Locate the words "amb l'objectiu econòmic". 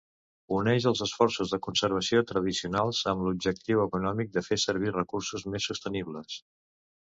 3.13-4.33